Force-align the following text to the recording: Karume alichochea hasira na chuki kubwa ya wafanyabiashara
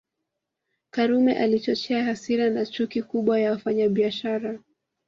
Karume 0.91 1.37
alichochea 1.39 2.03
hasira 2.03 2.49
na 2.49 2.65
chuki 2.65 3.01
kubwa 3.01 3.39
ya 3.39 3.51
wafanyabiashara 3.51 4.59